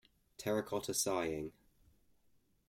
[0.39, 1.51] Terracotta Sighing.